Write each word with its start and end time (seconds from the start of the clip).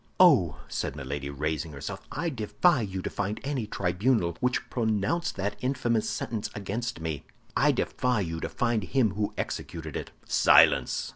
"Oh," 0.19 0.57
said 0.67 0.95
Milady, 0.95 1.29
raising 1.29 1.73
herself, 1.73 2.01
"I 2.11 2.29
defy 2.31 2.81
you 2.81 3.03
to 3.03 3.09
find 3.11 3.39
any 3.43 3.67
tribunal 3.67 4.35
which 4.39 4.67
pronounced 4.71 5.35
that 5.35 5.55
infamous 5.61 6.09
sentence 6.09 6.49
against 6.55 6.99
me. 6.99 7.23
I 7.55 7.71
defy 7.71 8.21
you 8.21 8.39
to 8.39 8.49
find 8.49 8.83
him 8.83 9.11
who 9.11 9.35
executed 9.37 9.95
it." 9.95 10.09
"Silence!" 10.25 11.09